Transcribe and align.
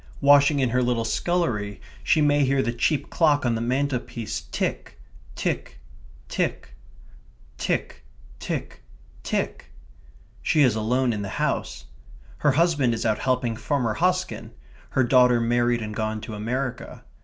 Washing 0.19 0.59
in 0.59 0.71
her 0.71 0.81
little 0.81 1.05
scullery, 1.05 1.79
she 2.03 2.21
may 2.21 2.43
hear 2.43 2.63
the 2.63 2.73
cheap 2.73 3.11
clock 3.11 3.45
on 3.45 3.53
the 3.53 3.61
mantelpiece 3.61 4.41
tick, 4.51 4.97
tick, 5.35 5.77
tick... 6.27 6.73
tick, 7.59 8.03
tick, 8.39 8.81
tick. 9.23 9.71
She 10.41 10.63
is 10.63 10.73
alone 10.75 11.13
in 11.13 11.21
the 11.21 11.29
house. 11.37 11.85
Her 12.39 12.53
husband 12.53 12.95
is 12.95 13.05
out 13.05 13.19
helping 13.19 13.55
Farmer 13.55 13.93
Hosken; 13.93 14.53
her 14.89 15.03
daughter 15.03 15.39
married 15.39 15.83
and 15.83 15.93
gone 15.95 16.19
to 16.21 16.33
America. 16.33 17.03